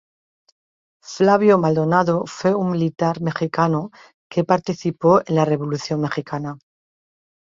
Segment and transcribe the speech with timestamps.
[1.03, 3.91] Flavio Maldonado fue un militar mexicano
[4.31, 6.57] que participó en la Revolución mexicana.